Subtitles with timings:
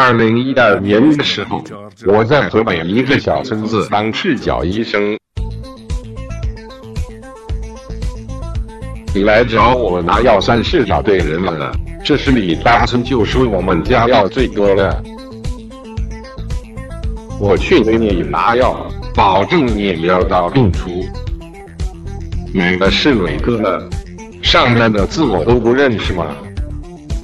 [0.00, 1.60] 二零一二年的时候
[2.06, 5.18] 我在河北一个小村子当赤脚医生。
[9.12, 11.72] 你来找我拿药算是找对人了
[12.04, 15.02] 这是你大村就说我们家药最多的
[17.40, 21.04] 我去给你拿药保证你药到病除。
[22.54, 23.90] 哪个是哪个呢？
[24.44, 26.28] 上面的字我都不认识吗